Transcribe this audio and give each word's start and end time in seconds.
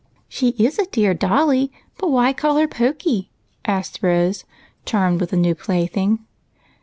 "She 0.27 0.47
is 0.57 0.79
a 0.79 0.87
dear 0.87 1.13
dolly. 1.13 1.71
But 1.99 2.09
why 2.09 2.33
call 2.33 2.55
her 2.57 2.67
Pokey?" 2.67 3.29
asked 3.65 3.99
Rose, 4.01 4.45
charmed 4.83 5.21
with 5.21 5.29
the 5.29 5.37
new 5.37 5.53
plaything. 5.53 6.25